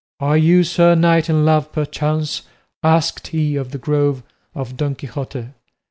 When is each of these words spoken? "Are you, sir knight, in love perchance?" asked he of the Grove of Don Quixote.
"Are 0.19 0.35
you, 0.35 0.63
sir 0.63 0.95
knight, 0.95 1.29
in 1.29 1.45
love 1.45 1.71
perchance?" 1.71 2.41
asked 2.81 3.27
he 3.27 3.55
of 3.55 3.69
the 3.69 3.77
Grove 3.77 4.23
of 4.55 4.75
Don 4.75 4.95
Quixote. 4.95 5.49